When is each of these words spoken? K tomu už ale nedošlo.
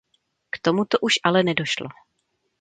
K 0.49 0.55
tomu 0.63 0.85
už 1.01 1.13
ale 1.23 1.39
nedošlo. 1.43 1.87